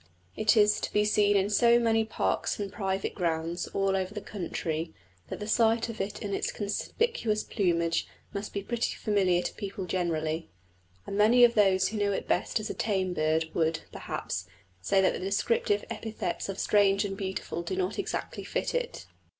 [0.35, 4.19] It is to be seen in so many parks and private grounds all over the
[4.19, 4.95] country
[5.27, 9.85] that the sight of it in its conspicuous plumage must be pretty familiar to people
[9.85, 10.49] generally.
[11.05, 14.47] And many of those who know it best as a tame bird would, perhaps,
[14.81, 19.05] say that the descriptive epithets of strange and beautiful do not exactly fit it.